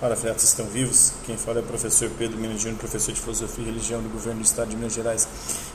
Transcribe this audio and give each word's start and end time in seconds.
Filhotes, 0.00 0.44
estão 0.44 0.64
vivos? 0.64 1.12
Quem 1.26 1.36
fala 1.36 1.58
é 1.58 1.60
o 1.60 1.66
professor 1.66 2.08
Pedro 2.16 2.38
Minas 2.38 2.62
Júnior, 2.62 2.78
professor 2.78 3.12
de 3.12 3.20
Filosofia 3.20 3.62
e 3.62 3.66
Religião 3.66 4.00
do 4.00 4.08
Governo 4.08 4.40
do 4.40 4.44
Estado 4.46 4.70
de 4.70 4.76
Minas 4.76 4.94
Gerais 4.94 5.28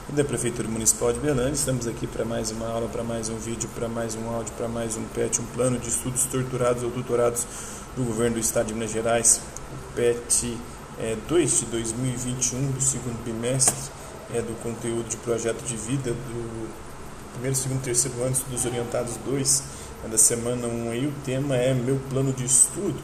e 0.10 0.13
da 0.13 0.24
Prefeitura 0.24 0.68
Municipal 0.68 1.13
de 1.13 1.20
Belândia. 1.20 1.54
Estamos 1.54 1.86
aqui 1.86 2.08
para 2.08 2.26
mais 2.26 2.49
uma 2.49 2.67
aula, 2.67 2.90
para 2.90 3.03
mais 3.03 3.30
um 3.30 3.38
vídeo, 3.38 3.70
para 3.76 3.88
mais 3.88 4.16
um 4.16 4.28
áudio, 4.28 4.52
para 4.58 4.67
mais 4.67 4.98
um 4.98 5.03
PET, 5.03 5.40
um 5.40 5.46
plano 5.46 5.78
de 5.78 5.90
estudos 5.90 6.26
torturados 6.26 6.81
ou 6.81 6.90
tutorados 6.90 7.46
do 7.96 8.03
Governo 8.03 8.34
do 8.34 8.40
Estado 8.40 8.66
de 8.66 8.74
Minas 8.74 8.90
Gerais. 8.90 9.42
O 9.72 9.94
PET 9.94 10.57
é 10.99 11.16
2 11.28 11.60
de 11.60 11.66
2021, 11.67 12.71
do 12.71 12.81
segundo 12.81 13.24
bimestre, 13.24 13.76
é 14.34 14.42
do 14.42 14.60
conteúdo 14.63 15.07
de 15.07 15.17
projeto 15.17 15.63
de 15.63 15.78
vida 15.78 16.12
do 16.12 16.67
primeiro, 17.34 17.55
segundo 17.55 17.77
e 17.77 17.84
terceiro 17.84 18.23
ano 18.23 18.35
dos 18.49 18.66
orientados 18.66 19.17
2, 19.23 19.63
é 20.03 20.07
da 20.07 20.17
semana 20.17 20.66
1 20.66 20.89
aí. 20.89 21.05
O 21.05 21.13
tema 21.23 21.55
é 21.55 21.76
meu 21.76 21.99
plano 22.09 22.34
de 22.34 22.44
estudo 22.44 22.99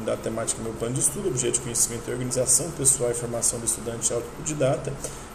da 0.00 0.16
temática 0.16 0.60
do 0.60 0.64
meu 0.64 0.72
plano 0.74 0.94
de 0.94 1.00
estudo, 1.00 1.28
objeto 1.28 1.54
de 1.54 1.60
conhecimento 1.60 2.08
e 2.08 2.12
organização 2.12 2.70
pessoal 2.72 3.10
e 3.10 3.14
formação 3.14 3.58
do 3.58 3.64
estudante 3.64 4.12
autodidata, 4.12 4.92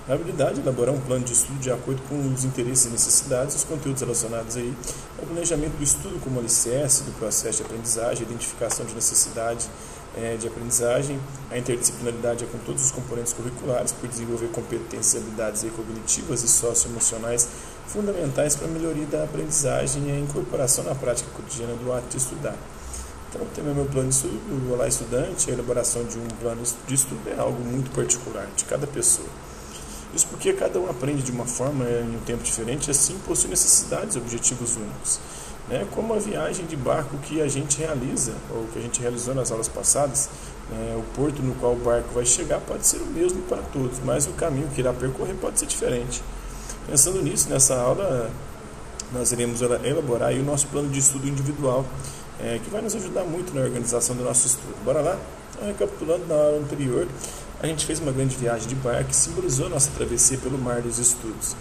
a 0.08 0.14
habilidade 0.14 0.56
de 0.56 0.62
elaborar 0.62 0.94
um 0.94 1.00
plano 1.00 1.24
de 1.24 1.34
estudo 1.34 1.60
de 1.60 1.72
acordo 1.72 2.02
com 2.10 2.34
os 2.34 2.44
interesses 2.44 2.86
e 2.86 2.90
necessidades, 2.90 3.56
os 3.56 3.64
conteúdos 3.64 4.02
relacionados 4.02 4.58
aí, 4.58 4.74
o 5.22 5.26
planejamento 5.26 5.78
do 5.78 5.84
estudo 5.84 6.20
como 6.20 6.40
alicerce 6.40 7.04
do 7.04 7.12
processo 7.18 7.58
de 7.58 7.64
aprendizagem, 7.64 8.24
identificação 8.24 8.86
de 8.86 8.94
necessidade 8.96 9.70
é, 10.18 10.36
de 10.36 10.48
aprendizagem, 10.48 11.20
a 11.52 11.58
interdisciplinaridade 11.58 12.44
é 12.44 12.48
com 12.48 12.58
todos 12.60 12.84
os 12.84 12.92
componentes 12.92 13.34
curriculares, 13.34 13.92
por 13.92 14.10
desenvolver 14.10 14.48
competências 14.48 15.14
e 15.14 15.18
habilidades 15.18 15.64
aí, 15.64 15.70
cognitivas 15.70 16.44
e 16.44 16.48
socioemocionais 16.48 17.48
fundamentais 17.88 18.56
para 18.56 18.68
a 18.68 18.72
melhoria 18.72 19.06
da 19.06 19.24
aprendizagem 19.24 20.08
e 20.08 20.12
a 20.12 20.20
incorporação 20.20 20.84
na 20.84 20.96
prática 20.96 21.30
cotidiana 21.32 21.76
do 21.76 21.94
ato 21.94 22.08
de 22.10 22.18
estudar. 22.18 22.56
Então, 23.30 23.46
é 23.58 23.74
meu 23.74 23.86
plano 23.86 24.10
de 24.10 24.16
estudo, 24.16 24.40
o 24.68 24.74
Olá 24.74 24.88
Estudante, 24.88 25.52
a 25.52 25.54
elaboração 25.54 26.04
de 26.04 26.18
um 26.18 26.26
plano 26.42 26.64
de 26.88 26.96
estudo 26.96 27.22
é 27.30 27.40
algo 27.40 27.64
muito 27.64 27.92
particular 27.92 28.48
de 28.58 28.66
cada 28.66 28.88
pessoa. 28.88 29.28
Isso 30.16 30.26
porque 30.32 30.52
cada 30.54 30.80
um 30.80 30.90
aprende 30.90 31.22
de 31.22 31.32
uma 31.32 31.46
forma 31.46 31.86
em 31.86 32.16
um 32.16 32.20
tempo 32.26 32.42
diferente, 32.42 32.90
assim 32.90 33.20
possui 33.28 33.52
necessidades 33.52 34.16
e 34.16 34.18
objetivos 34.18 34.78
únicos. 34.78 35.20
Né? 35.68 35.86
Como 35.92 36.16
a 36.16 36.18
viagem 36.18 36.66
de 36.66 36.76
barco 36.76 37.20
que 37.20 37.40
a 37.40 37.48
gente 37.48 37.78
realiza, 37.78 38.34
ou 38.50 38.66
que 38.74 38.80
a 38.80 38.82
gente 38.82 39.00
realizou 39.00 39.36
nas 39.36 39.52
aulas 39.52 39.68
passadas, 39.68 40.28
né? 40.72 40.96
o 40.98 41.04
porto 41.16 41.44
no 41.44 41.54
qual 41.54 41.74
o 41.74 41.80
barco 41.80 42.10
vai 42.12 42.26
chegar 42.26 42.60
pode 42.62 42.88
ser 42.88 42.98
o 42.98 43.06
mesmo 43.06 43.44
para 43.44 43.62
todos, 43.62 44.00
mas 44.04 44.26
o 44.26 44.32
caminho 44.32 44.68
que 44.74 44.82
irá 44.82 44.92
percorrer 44.92 45.36
pode 45.36 45.60
ser 45.60 45.68
diferente. 45.68 46.24
Pensando 46.88 47.22
nisso, 47.22 47.48
nessa 47.48 47.80
aula, 47.80 48.32
nós 49.14 49.32
iremos 49.32 49.62
elaborar 49.62 50.34
o 50.34 50.44
nosso 50.44 50.66
plano 50.66 50.90
de 50.90 50.98
estudo 50.98 51.28
individual 51.28 51.86
é, 52.42 52.60
que 52.64 52.70
vai 52.70 52.82
nos 52.82 52.96
ajudar 52.96 53.24
muito 53.24 53.54
na 53.54 53.62
organização 53.62 54.16
do 54.16 54.24
nosso 54.24 54.48
estudo. 54.48 54.76
Bora 54.84 55.02
lá? 55.02 55.18
Então, 55.54 55.68
recapitulando, 55.68 56.26
na 56.28 56.36
aula 56.36 56.58
anterior, 56.60 57.08
a 57.62 57.68
gente 57.68 57.86
fez 57.86 58.00
uma 58.00 58.12
grande 58.12 58.36
viagem 58.36 58.68
de 58.68 58.76
barco 58.76 59.10
que 59.10 59.16
simbolizou 59.16 59.70
nossa 59.70 59.92
travessia 59.92 60.38
pelo 60.38 60.58
mar 60.58 60.82
dos 60.82 60.98
estudos. 60.98 61.56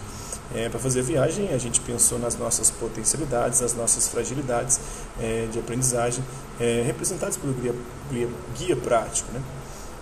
É, 0.54 0.68
Para 0.68 0.78
fazer 0.78 1.00
a 1.00 1.02
viagem, 1.02 1.48
a 1.52 1.58
gente 1.58 1.80
pensou 1.80 2.18
nas 2.18 2.36
nossas 2.36 2.70
potencialidades, 2.70 3.60
nas 3.60 3.74
nossas 3.74 4.08
fragilidades 4.08 4.80
é, 5.20 5.46
de 5.50 5.58
aprendizagem, 5.58 6.24
é, 6.58 6.82
representadas 6.86 7.36
pelo 7.36 7.52
guia, 7.52 7.74
guia, 8.10 8.28
guia 8.56 8.76
prático. 8.76 9.30
Né? 9.32 9.42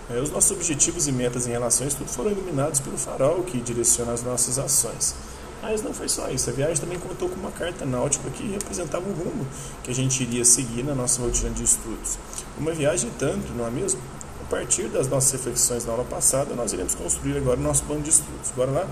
É, 0.09 0.21
os 0.21 0.31
nossos 0.31 0.51
objetivos 0.51 1.07
e 1.07 1.11
metas 1.11 1.47
em 1.47 1.51
relação 1.51 1.85
a 1.85 1.87
estudo 1.89 2.09
foram 2.09 2.31
iluminados 2.31 2.79
pelo 2.79 2.97
farol 2.97 3.43
que 3.43 3.59
direciona 3.59 4.13
as 4.13 4.23
nossas 4.23 4.57
ações. 4.57 5.15
Mas 5.61 5.81
não 5.81 5.93
foi 5.93 6.07
só 6.07 6.29
isso, 6.29 6.49
a 6.49 6.53
viagem 6.53 6.77
também 6.77 6.99
contou 6.99 7.27
com 7.27 7.35
uma 7.35 7.51
carta 7.51 7.85
náutica 7.85 8.29
que 8.29 8.47
representava 8.47 9.09
o 9.09 9.13
rumo 9.13 9.45
que 9.83 9.89
a 9.89 9.93
gente 9.93 10.21
iria 10.21 10.45
seguir 10.45 10.83
na 10.83 10.93
nossa 10.93 11.21
rotina 11.21 11.49
de 11.49 11.63
estudos. 11.63 12.17
Uma 12.57 12.71
viagem 12.71 13.09
tanto, 13.17 13.51
não 13.53 13.65
é 13.65 13.71
mesmo? 13.71 13.99
A 14.41 14.49
partir 14.49 14.87
das 14.87 15.07
nossas 15.07 15.31
reflexões 15.31 15.85
na 15.85 15.91
aula 15.91 16.05
passada, 16.05 16.55
nós 16.55 16.73
iremos 16.73 16.95
construir 16.95 17.37
agora 17.37 17.59
o 17.59 17.63
nosso 17.63 17.83
plano 17.83 18.01
de 18.01 18.11
estudos. 18.11 18.51
Bora 18.55 18.71
lá? 18.71 18.87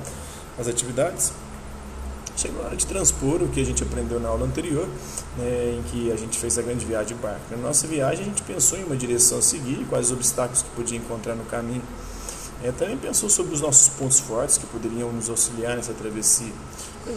As 0.59 0.67
atividades? 0.67 1.31
Chegou 2.35 2.61
a 2.63 2.65
hora 2.65 2.75
de 2.75 2.85
transpor 2.85 3.41
o 3.41 3.47
que 3.47 3.61
a 3.61 3.63
gente 3.63 3.81
aprendeu 3.81 4.19
na 4.19 4.27
aula 4.27 4.45
anterior, 4.45 4.85
né, 5.37 5.79
em 5.79 5.83
que 5.83 6.11
a 6.11 6.17
gente 6.17 6.37
fez 6.37 6.57
a 6.57 6.61
grande 6.61 6.85
viagem 6.85 7.15
de 7.15 7.21
barco. 7.21 7.39
Na 7.51 7.57
nossa 7.57 7.87
viagem, 7.87 8.21
a 8.21 8.25
gente 8.25 8.41
pensou 8.41 8.77
em 8.77 8.83
uma 8.83 8.97
direção 8.97 9.37
a 9.37 9.41
seguir, 9.41 9.85
quais 9.87 10.07
os 10.07 10.11
obstáculos 10.11 10.61
que 10.61 10.69
podia 10.71 10.97
encontrar 10.97 11.35
no 11.35 11.45
caminho 11.45 11.83
é, 12.63 12.71
também 12.71 12.97
pensou 12.97 13.29
sobre 13.29 13.53
os 13.53 13.61
nossos 13.61 13.89
pontos 13.89 14.19
fortes 14.19 14.57
que 14.57 14.65
poderiam 14.67 15.11
nos 15.11 15.29
auxiliar 15.29 15.75
nessa 15.75 15.93
travessia. 15.93 16.51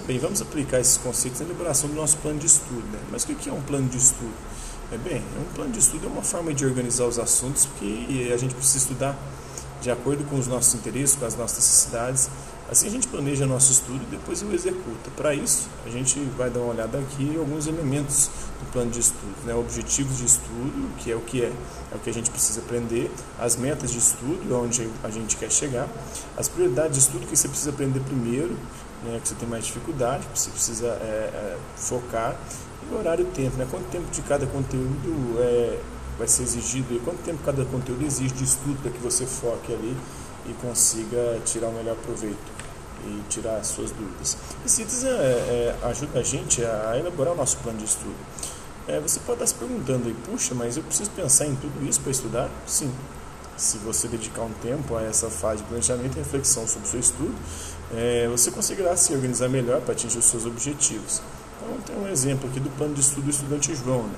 Bem, 0.06 0.19
vamos 0.19 0.43
aplicar 0.43 0.81
esses 0.81 0.97
conceitos 0.99 1.41
na 1.41 1.47
elaboração 1.47 1.88
do 1.88 1.97
nosso 1.97 2.16
plano 2.19 2.38
de 2.38 2.47
estudo. 2.47 2.84
Né? 2.93 2.99
Mas 3.10 3.25
o 3.25 3.26
que 3.28 3.48
é 3.48 3.53
um 3.53 3.62
plano 3.62 3.88
de 3.88 3.97
estudo? 3.97 4.34
É 4.93 4.97
bem, 4.97 5.22
um 5.38 5.54
plano 5.54 5.71
de 5.71 5.78
estudo 5.78 6.06
é 6.06 6.10
uma 6.10 6.22
forma 6.22 6.53
de 6.53 6.65
organizar 6.65 7.04
os 7.04 7.19
assuntos 7.19 7.69
que 7.78 8.31
a 8.32 8.37
gente 8.37 8.54
precisa 8.54 8.78
estudar 8.78 9.16
de 9.81 9.91
acordo 9.91 10.25
com 10.25 10.38
os 10.38 10.47
nossos 10.47 10.75
interesses, 10.75 11.15
com 11.15 11.25
as 11.25 11.37
nossas 11.37 11.59
necessidades 11.59 12.31
Assim 12.71 12.87
a 12.87 12.91
gente 12.91 13.09
planeja 13.09 13.47
nosso 13.47 13.73
estudo 13.73 14.03
e 14.03 14.17
depois 14.17 14.43
o 14.43 14.53
executa. 14.53 15.11
Para 15.17 15.34
isso, 15.34 15.69
a 15.87 15.89
gente 15.89 16.21
vai 16.37 16.51
dar 16.51 16.61
uma 16.61 16.75
olhada 16.75 16.99
aqui 16.99 17.23
em 17.23 17.39
alguns 17.39 17.67
elementos 17.67 18.29
do 18.61 18.71
plano 18.71 18.91
de 18.91 19.01
estudo. 19.01 19.34
Né? 19.47 19.55
Objetivos 19.55 20.19
de 20.19 20.27
estudo, 20.27 20.95
que 20.99 21.11
é 21.11 21.17
o 21.17 21.21
que 21.21 21.43
é, 21.43 21.47
é 21.47 21.95
o 21.95 21.99
que 21.99 22.11
a 22.11 22.12
gente 22.12 22.31
precisa 22.31 22.61
aprender, 22.61 23.11
as 23.39 23.57
metas 23.57 23.91
de 23.91 23.99
estudo, 23.99 24.55
onde 24.55 24.87
a 25.03 25.09
gente 25.09 25.34
quer 25.39 25.51
chegar, 25.51 25.89
as 26.37 26.47
prioridades 26.47 26.93
de 26.93 26.99
estudo 26.99 27.27
que 27.27 27.34
você 27.34 27.49
precisa 27.49 27.71
aprender 27.71 28.01
primeiro, 28.01 28.55
né? 29.03 29.19
que 29.23 29.28
você 29.28 29.34
tem 29.34 29.49
mais 29.49 29.65
dificuldade, 29.65 30.27
que 30.27 30.39
você 30.39 30.51
precisa 30.51 30.89
é, 30.89 31.31
é, 31.33 31.59
focar, 31.75 32.39
e 32.83 32.95
o 32.95 32.99
horário 32.99 33.27
e 33.27 33.34
tempo, 33.34 33.57
né? 33.57 33.67
quanto 33.71 33.87
tempo 33.87 34.11
de 34.11 34.21
cada 34.21 34.47
conteúdo 34.47 35.39
é, 35.39 35.78
vai 36.19 36.28
ser 36.28 36.43
exigido 36.43 36.95
e 36.95 36.99
quanto 36.99 37.23
tempo 37.23 37.39
cada 37.43 37.65
conteúdo 37.65 38.05
exige 38.05 38.34
de 38.34 38.45
estudo 38.45 38.78
para 38.83 38.91
que 38.91 38.99
você 38.99 39.25
foque 39.25 39.73
ali 39.73 39.97
e 40.47 40.53
consiga 40.61 41.41
tirar 41.47 41.69
o 41.69 41.73
melhor 41.73 41.97
proveito 41.97 42.58
e 43.04 43.22
tirar 43.28 43.56
as 43.56 43.69
suas 43.69 43.91
dúvidas. 43.91 44.36
E 44.64 44.69
CITES 44.69 45.04
é, 45.04 45.09
é, 45.09 45.76
ajuda 45.84 46.20
a 46.20 46.22
gente 46.22 46.64
a 46.64 46.97
elaborar 46.98 47.34
o 47.34 47.36
nosso 47.36 47.56
plano 47.59 47.78
de 47.78 47.84
estudo. 47.84 48.16
É, 48.86 48.98
você 49.00 49.20
pode 49.20 49.42
estar 49.42 49.47
se 49.47 49.54
perguntando 49.54 50.09
aí, 50.09 50.14
puxa, 50.25 50.54
mas 50.54 50.76
eu 50.76 50.82
preciso 50.82 51.10
pensar 51.10 51.47
em 51.47 51.54
tudo 51.56 51.86
isso 51.86 52.00
para 52.00 52.10
estudar? 52.10 52.50
Sim. 52.66 52.91
Se 53.56 53.76
você 53.78 54.09
dedicar 54.09 54.42
um 54.42 54.53
tempo 54.62 54.97
a 54.97 55.03
essa 55.03 55.28
fase 55.28 55.62
de 55.62 55.69
planejamento 55.69 56.16
e 56.16 56.19
reflexão 56.19 56.66
sobre 56.66 56.88
o 56.88 56.91
seu 56.91 57.00
estudo, 57.00 57.34
é, 57.94 58.28
você 58.28 58.50
conseguirá 58.50 58.97
se 58.97 59.12
organizar 59.12 59.48
melhor 59.48 59.80
para 59.80 59.92
atingir 59.92 60.19
os 60.19 60.25
seus 60.25 60.47
objetivos. 60.47 61.20
Então, 61.60 61.80
tem 61.82 61.97
um 61.97 62.09
exemplo 62.09 62.48
aqui 62.48 62.60
do 62.60 62.70
plano 62.70 62.94
de 62.94 63.00
estudo 63.00 63.25
do 63.25 63.30
estudante 63.30 63.75
João. 63.75 64.04
Né? 64.04 64.15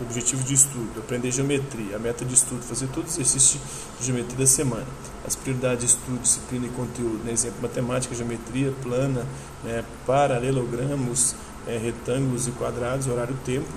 Objetivo 0.00 0.42
de 0.42 0.54
estudo: 0.54 0.98
aprender 0.98 1.30
geometria. 1.30 1.96
A 1.96 1.98
meta 1.98 2.24
de 2.24 2.34
estudo: 2.34 2.62
fazer 2.62 2.88
todos 2.88 3.12
os 3.12 3.18
exercícios 3.18 3.62
de 3.98 4.06
geometria 4.06 4.38
da 4.38 4.46
semana. 4.46 4.86
As 5.26 5.36
prioridades 5.36 5.80
de 5.80 5.86
estudo, 5.86 6.20
disciplina 6.20 6.66
e 6.66 6.70
conteúdo: 6.70 7.22
né? 7.24 7.32
exemplo, 7.32 7.60
matemática, 7.62 8.14
geometria 8.14 8.72
plana, 8.82 9.26
né? 9.62 9.84
paralelogramos, 10.06 11.34
é, 11.66 11.76
retângulos 11.78 12.48
e 12.48 12.50
quadrados, 12.52 13.06
horário 13.06 13.36
tempo, 13.44 13.68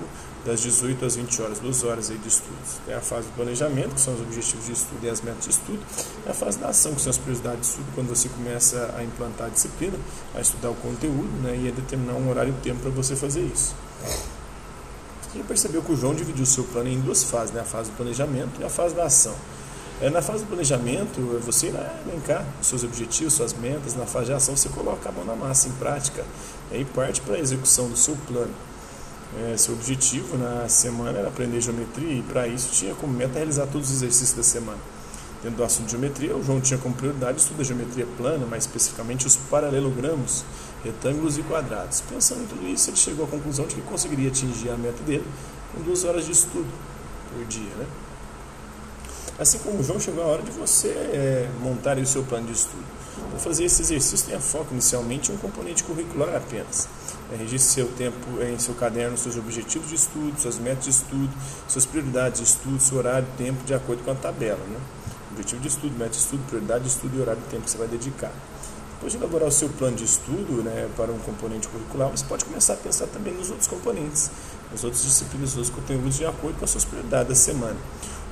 das 0.44 0.60
18 0.60 1.04
às 1.04 1.16
20 1.16 1.42
horas, 1.42 1.58
duas 1.58 1.82
horas 1.82 2.10
aí 2.10 2.18
de 2.18 2.28
estudos. 2.28 2.78
É 2.88 2.94
a 2.94 3.00
fase 3.00 3.26
do 3.26 3.34
planejamento, 3.34 3.94
que 3.94 4.00
são 4.00 4.14
os 4.14 4.20
objetivos 4.20 4.66
de 4.66 4.72
estudo 4.72 5.04
e 5.04 5.10
as 5.10 5.20
metas 5.20 5.44
de 5.44 5.50
estudo. 5.50 5.80
É 6.24 6.30
a 6.30 6.34
fase 6.34 6.58
da 6.58 6.68
ação, 6.68 6.94
que 6.94 7.00
são 7.00 7.10
as 7.10 7.18
prioridades 7.18 7.60
de 7.60 7.66
estudo, 7.66 7.86
quando 7.94 8.08
você 8.08 8.28
começa 8.28 8.94
a 8.96 9.02
implantar 9.02 9.48
a 9.48 9.50
disciplina, 9.50 9.98
a 10.34 10.40
estudar 10.40 10.70
o 10.70 10.74
conteúdo 10.76 11.28
né? 11.42 11.58
e 11.62 11.68
a 11.68 11.72
determinar 11.72 12.14
um 12.14 12.30
horário 12.30 12.54
e 12.56 12.62
tempo 12.62 12.80
para 12.80 12.90
você 12.90 13.16
fazer 13.16 13.42
isso. 13.42 13.74
Ele 15.36 15.44
percebeu 15.44 15.82
que 15.82 15.92
o 15.92 15.96
João 15.96 16.14
dividiu 16.14 16.44
o 16.44 16.46
seu 16.46 16.64
plano 16.64 16.88
em 16.88 16.98
duas 16.98 17.22
fases, 17.22 17.54
né? 17.54 17.60
a 17.60 17.64
fase 17.64 17.90
do 17.90 17.96
planejamento 17.96 18.58
e 18.58 18.64
a 18.64 18.70
fase 18.70 18.94
da 18.94 19.04
ação. 19.04 19.34
É, 20.00 20.08
na 20.08 20.22
fase 20.22 20.44
do 20.44 20.48
planejamento, 20.48 21.20
você 21.44 21.68
irá 21.68 21.94
elencar 22.06 22.44
os 22.60 22.66
seus 22.66 22.82
objetivos, 22.84 23.34
suas 23.34 23.52
metas. 23.52 23.94
Na 23.94 24.06
fase 24.06 24.26
de 24.26 24.32
ação, 24.32 24.56
você 24.56 24.70
coloca 24.70 25.08
a 25.08 25.12
mão 25.12 25.24
na 25.24 25.36
massa, 25.36 25.68
em 25.68 25.72
prática, 25.72 26.24
e 26.72 26.84
parte 26.86 27.20
para 27.20 27.34
a 27.34 27.38
execução 27.38 27.88
do 27.88 27.96
seu 27.96 28.16
plano. 28.26 28.52
É, 29.38 29.56
seu 29.56 29.74
objetivo 29.74 30.38
na 30.38 30.68
semana 30.68 31.18
era 31.18 31.28
aprender 31.28 31.60
geometria 31.60 32.12
e, 32.12 32.22
para 32.22 32.48
isso, 32.48 32.70
tinha 32.72 32.94
como 32.94 33.12
meta 33.12 33.34
realizar 33.34 33.66
todos 33.66 33.90
os 33.90 33.96
exercícios 33.96 34.36
da 34.36 34.42
semana. 34.42 34.78
Dentro 35.42 35.58
do 35.58 35.64
assunto 35.64 35.86
de 35.86 35.92
geometria, 35.92 36.36
o 36.36 36.42
João 36.42 36.60
tinha 36.60 36.78
como 36.78 36.94
prioridade 36.94 37.40
estudar 37.40 37.64
geometria 37.64 38.06
plana, 38.16 38.46
mais 38.46 38.64
especificamente 38.64 39.26
os 39.26 39.36
paralelogramos, 39.36 40.44
retângulos 40.86 41.36
e 41.38 41.42
quadrados. 41.42 42.00
Pensando 42.00 42.42
em 42.42 42.46
tudo 42.46 42.66
isso, 42.66 42.90
ele 42.90 42.96
chegou 42.96 43.26
à 43.26 43.28
conclusão 43.28 43.66
de 43.66 43.74
que 43.74 43.82
conseguiria 43.82 44.28
atingir 44.28 44.70
a 44.70 44.76
meta 44.76 45.02
dele 45.04 45.26
com 45.74 45.82
duas 45.82 46.04
horas 46.04 46.24
de 46.24 46.32
estudo 46.32 46.72
por 47.32 47.44
dia. 47.46 47.74
Né? 47.76 47.86
Assim 49.38 49.58
como 49.58 49.80
o 49.80 49.82
João, 49.82 50.00
chegou 50.00 50.24
a 50.24 50.26
hora 50.26 50.42
de 50.42 50.50
você 50.50 50.88
é, 50.88 51.50
montar 51.60 51.98
o 51.98 52.06
seu 52.06 52.22
plano 52.22 52.46
de 52.46 52.54
estudo. 52.54 52.84
Para 53.30 53.38
fazer 53.38 53.64
esse 53.64 53.82
exercício, 53.82 54.26
tenha 54.26 54.40
foco 54.40 54.72
inicialmente 54.72 55.30
em 55.30 55.34
um 55.34 55.38
componente 55.38 55.84
curricular 55.84 56.34
apenas. 56.34 56.88
É, 57.30 57.36
registre 57.36 57.74
seu 57.74 57.88
tempo 57.98 58.42
em 58.42 58.58
seu 58.58 58.74
caderno, 58.74 59.18
seus 59.18 59.36
objetivos 59.36 59.90
de 59.90 59.96
estudo, 59.96 60.40
suas 60.40 60.58
metas 60.58 60.84
de 60.84 60.90
estudo, 60.90 61.30
suas 61.68 61.84
prioridades 61.84 62.40
de 62.40 62.46
estudo, 62.46 62.80
seu 62.80 62.96
horário 62.96 63.28
e 63.34 63.36
tempo 63.36 63.62
de 63.64 63.74
acordo 63.74 64.02
com 64.02 64.10
a 64.10 64.14
tabela. 64.14 64.64
Né? 64.64 64.78
Objetivo 65.32 65.60
de 65.60 65.68
estudo, 65.68 65.98
meta 65.98 66.12
de 66.12 66.16
estudo, 66.16 66.42
prioridade 66.46 66.84
de 66.84 66.90
estudo 66.90 67.18
e 67.18 67.20
horário 67.20 67.42
e 67.46 67.50
tempo 67.50 67.64
que 67.64 67.70
você 67.70 67.76
vai 67.76 67.88
dedicar. 67.88 68.32
Depois 68.96 69.12
de 69.12 69.18
elaborar 69.18 69.48
o 69.48 69.52
seu 69.52 69.68
plano 69.68 69.94
de 69.94 70.04
estudo 70.04 70.62
né, 70.62 70.88
para 70.96 71.12
um 71.12 71.18
componente 71.18 71.68
curricular, 71.68 72.08
você 72.08 72.24
pode 72.24 72.46
começar 72.46 72.72
a 72.72 72.76
pensar 72.76 73.06
também 73.08 73.34
nos 73.34 73.50
outros 73.50 73.68
componentes, 73.68 74.30
nas 74.72 74.82
outras 74.84 75.02
disciplinas, 75.02 75.50
nos 75.54 75.68
outros 75.68 75.74
conteúdos 75.74 76.16
de 76.16 76.24
acordo 76.24 76.58
com 76.58 76.64
as 76.64 76.70
suas 76.70 76.84
prioridades 76.84 77.28
da 77.28 77.34
semana. 77.34 77.76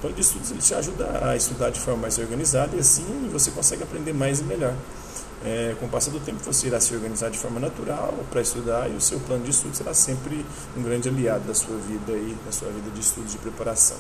plano 0.01 0.17
de 0.17 0.23
estudos 0.23 0.51
ele 0.51 0.61
te 0.61 0.75
ajuda 0.75 1.29
a 1.29 1.37
estudar 1.37 1.69
de 1.69 1.79
forma 1.79 2.01
mais 2.01 2.19
organizada 2.19 2.75
e 2.77 2.81
assim 2.81 3.29
você 3.31 3.51
consegue 3.51 3.83
aprender 3.83 4.15
mais 4.15 4.41
e 4.41 4.45
melhor. 4.45 4.75
É, 5.45 5.77
com 5.79 5.85
o 5.85 5.89
passar 5.91 6.11
do 6.11 6.21
tempo 6.21 6.41
você 6.43 6.69
irá 6.69 6.81
se 6.81 6.95
organizar 6.95 7.31
de 7.31 7.37
forma 7.37 7.61
natural 7.61 8.15
para 8.31 8.41
estudar 8.41 8.91
e 8.91 8.95
o 8.95 9.01
seu 9.03 9.21
plano 9.21 9.45
de 9.45 9.51
estudo 9.51 9.77
será 9.77 9.93
sempre 9.93 10.47
um 10.75 10.83
grande 10.83 11.11
aliado 11.11 11.45
da 11.45 11.55
sua 11.55 11.77
vida 11.77 12.13
e 12.13 12.35
da 12.47 12.51
sua 12.51 12.69
vida 12.69 12.91
de 12.91 13.01
estudos 13.01 13.33
de 13.33 13.39
preparação. 13.39 13.99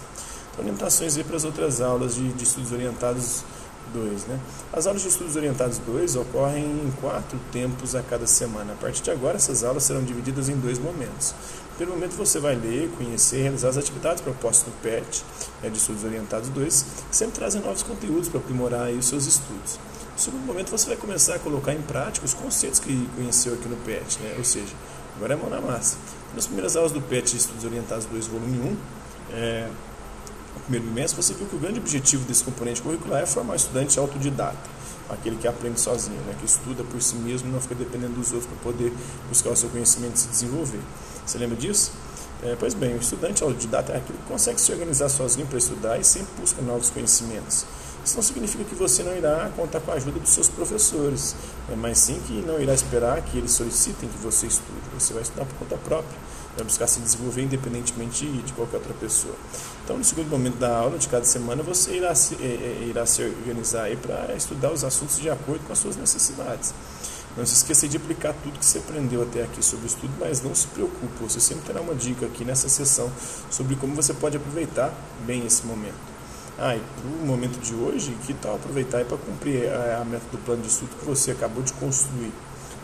Então, 0.55 0.65
orientações 0.65 1.17
aí 1.17 1.25
para 1.25 1.37
as 1.37 1.45
outras 1.45 1.83
aulas 1.83 2.15
de, 2.15 2.33
de 2.33 2.45
estudos 2.45 2.73
orientados 2.73 3.45
2. 3.93 4.25
Né? 4.27 4.41
As 4.73 4.87
aulas 4.87 5.03
de 5.03 5.09
estudos 5.09 5.37
orientados 5.37 5.79
2 5.79 6.17
ocorrem 6.17 6.65
em 6.65 6.93
quatro 7.01 7.39
tempos 7.53 7.95
a 7.95 8.03
cada 8.03 8.27
semana. 8.27 8.73
A 8.73 8.77
partir 8.77 9.03
de 9.03 9.11
agora, 9.11 9.37
essas 9.37 9.63
aulas 9.65 9.83
serão 9.85 10.03
divididas 10.03 10.49
em 10.49 10.57
dois 10.57 10.79
momentos. 10.79 11.35
Primeiro 11.77 11.99
momento, 11.99 12.17
você 12.17 12.39
vai 12.39 12.55
ler, 12.55 12.89
conhecer, 12.97 13.43
realizar 13.43 13.69
as 13.69 13.77
atividades 13.77 14.23
propostas 14.23 14.69
no 14.69 14.81
PET, 14.81 15.25
né, 15.61 15.69
de 15.69 15.77
estudos 15.77 16.05
orientados 16.05 16.49
2, 16.49 16.87
que 17.11 17.17
sempre 17.17 17.35
trazem 17.35 17.61
novos 17.61 17.83
conteúdos 17.83 18.29
para 18.29 18.39
aprimorar 18.39 18.91
os 18.91 19.07
seus 19.07 19.27
estudos. 19.27 19.81
No 20.13 20.19
segundo 20.21 20.47
momento, 20.47 20.71
você 20.71 20.87
vai 20.87 20.97
começar 20.97 21.35
a 21.35 21.39
colocar 21.41 21.73
em 21.73 21.83
prática 21.83 22.25
os 22.25 22.33
conceitos 22.33 22.79
que 22.79 23.09
conheceu 23.17 23.55
aqui 23.55 23.69
no 23.69 23.77
PET, 23.79 24.21
né? 24.21 24.35
ou 24.39 24.45
seja, 24.45 24.73
agora 25.17 25.35
é 25.35 25.37
mão 25.37 25.51
na 25.51 25.61
massa. 25.61 25.97
Nas 26.33 26.47
primeiras 26.47 26.77
aulas 26.77 26.93
do 26.93 27.01
PET 27.01 27.33
de 27.33 27.39
Estudos 27.39 27.65
Orientados 27.65 28.07
2, 28.07 28.29
volume 28.29 28.61
1, 28.61 28.77
é, 29.33 29.69
no 30.55 30.61
primeiro 30.63 30.87
bimestre, 30.87 31.23
você 31.23 31.35
viu 31.35 31.47
que 31.47 31.57
o 31.57 31.59
grande 31.59 31.81
objetivo 31.81 32.25
desse 32.25 32.45
componente 32.45 32.81
curricular 32.81 33.23
é 33.23 33.27
formar 33.27 33.57
estudante 33.57 33.99
autodidata, 33.99 34.57
aquele 35.09 35.37
que 35.37 35.47
aprende 35.47 35.81
sozinho, 35.81 36.21
né, 36.23 36.35
que 36.39 36.47
estuda 36.47 36.83
por 36.85 37.01
si 37.03 37.17
mesmo 37.17 37.49
e 37.49 37.53
não 37.53 37.61
fica 37.61 37.75
dependendo 37.75 38.15
dos 38.15 38.33
outros 38.33 38.47
para 38.47 38.73
poder 38.73 38.93
buscar 39.29 39.51
o 39.51 39.57
seu 39.57 39.69
conhecimento 39.69 40.17
e 40.17 40.19
se 40.19 40.29
desenvolver. 40.29 40.81
Você 41.27 41.39
lembra 41.39 41.57
disso? 41.57 41.93
É, 42.43 42.57
pois 42.59 42.75
bem, 42.75 42.95
o 42.95 42.99
estudante 42.99 43.43
autodidata 43.43 43.93
é 43.93 43.97
aquele 43.97 44.19
que 44.19 44.25
consegue 44.25 44.61
se 44.61 44.71
organizar 44.71 45.09
sozinho 45.09 45.47
para 45.47 45.59
estudar 45.59 45.99
e 45.99 46.05
sempre 46.05 46.29
busca 46.39 46.61
novos 46.63 46.91
conhecimentos. 46.91 47.65
Isso 48.05 48.17
não 48.17 48.23
significa 48.23 48.65
que 48.65 48.75
você 48.75 49.03
não 49.03 49.17
irá 49.17 49.51
contar 49.57 49.81
com 49.81 49.91
a 49.91 49.95
ajuda 49.95 50.21
dos 50.21 50.29
seus 50.29 50.49
professores, 50.49 51.35
né, 51.69 51.75
mas 51.77 51.99
sim 51.99 52.21
que 52.27 52.35
não 52.47 52.61
irá 52.61 52.75
esperar 52.75 53.23
que 53.23 53.39
eles 53.39 53.53
solicitem 53.53 54.09
que 54.11 54.19
você 54.19 54.47
estude. 54.47 54.79
Você 54.99 55.15
vai 55.15 55.23
estudar 55.23 55.47
por 55.47 55.55
conta 55.55 55.77
própria, 55.79 56.19
vai 56.57 56.65
buscar 56.65 56.87
se 56.87 57.01
desenvolver 57.01 57.43
independentemente 57.43 58.27
de 58.27 58.53
qualquer 58.53 58.77
outra 58.77 58.95
pessoa. 58.95 59.35
Então, 59.85 59.99
no 59.99 60.05
segundo 60.05 60.29
momento 60.29 60.57
da 60.57 60.77
aula 60.77 60.99
de 60.99 61.09
cada 61.09 61.25
semana, 61.25 61.63
você 61.63 61.97
irá 61.97 62.15
se, 62.15 62.35
é, 62.37 62.47
é 62.47 62.87
irá 62.89 63.05
se 63.07 63.23
organizar 63.23 63.89
para 63.97 64.35
estudar 64.35 64.73
os 64.73 64.85
assuntos 64.85 65.19
de 65.19 65.29
acordo 65.29 65.65
com 65.67 65.73
as 65.73 65.79
suas 65.79 65.97
necessidades. 65.97 66.73
Não 67.37 67.45
se 67.45 67.55
esqueça 67.55 67.89
de 67.89 67.97
aplicar 67.97 68.33
tudo 68.45 68.59
que 68.59 68.65
você 68.65 68.79
aprendeu 68.79 69.23
até 69.23 69.43
aqui 69.43 69.61
sobre 69.61 69.87
o 69.87 69.89
estudo, 69.89 70.13
mas 70.21 70.41
não 70.41 70.55
se 70.55 70.69
preocupe, 70.69 71.21
você 71.21 71.41
sempre 71.41 71.65
terá 71.65 71.81
uma 71.81 71.95
dica 71.95 72.27
aqui 72.27 72.45
nessa 72.45 72.69
sessão 72.69 73.11
sobre 73.51 73.75
como 73.75 73.95
você 73.95 74.15
pode 74.15 74.37
aproveitar 74.37 74.95
bem 75.27 75.45
esse 75.45 75.67
momento. 75.67 76.15
Ah, 76.57 76.77
e 76.77 76.79
para 76.79 77.25
o 77.25 77.27
momento 77.27 77.59
de 77.59 77.75
hoje, 77.75 78.17
que 78.25 78.33
tal 78.35 78.55
aproveitar 78.55 79.05
para 79.05 79.17
cumprir 79.17 79.69
a, 79.69 80.03
a 80.03 80.05
meta 80.05 80.25
do 80.31 80.39
plano 80.39 80.63
de 80.63 80.69
estudo 80.69 80.91
que 80.97 81.05
você 81.05 81.33
acabou 81.33 81.65
de 81.65 81.73
construir? 81.73 82.33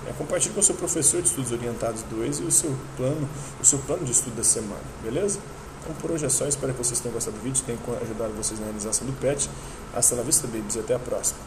É, 0.06 0.12
compartilhe 0.12 0.54
com 0.54 0.60
o 0.60 0.62
seu 0.62 0.74
professor 0.74 1.20
de 1.20 1.28
estudos 1.28 1.52
orientados 1.52 2.02
2 2.04 2.40
e 2.40 2.42
o 2.44 2.50
seu 2.50 2.74
plano, 2.96 3.28
o 3.60 3.64
seu 3.64 3.78
plano 3.80 4.04
de 4.04 4.12
estudo 4.12 4.36
da 4.36 4.44
semana, 4.44 4.80
beleza? 5.02 5.38
Então 5.82 5.94
por 5.96 6.10
hoje 6.10 6.26
é 6.26 6.28
só, 6.28 6.46
espero 6.46 6.72
que 6.72 6.78
vocês 6.78 7.00
tenham 7.00 7.12
gostado 7.12 7.36
do 7.36 7.42
vídeo, 7.42 7.62
tenha 7.64 7.78
ajudado 8.00 8.32
vocês 8.34 8.58
na 8.58 8.66
realização 8.66 9.06
do 9.06 9.12
PET. 9.14 9.48
Hasta 9.94 10.14
la 10.14 10.22
vista, 10.22 10.46
babies, 10.46 10.76
até 10.76 10.94
a 10.94 10.98
próxima. 10.98 11.38